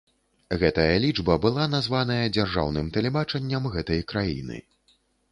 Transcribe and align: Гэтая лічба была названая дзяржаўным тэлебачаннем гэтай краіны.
Гэтая 0.61 0.93
лічба 1.01 1.33
была 1.43 1.65
названая 1.73 2.25
дзяржаўным 2.37 2.87
тэлебачаннем 2.95 3.67
гэтай 3.75 4.01
краіны. 4.13 4.57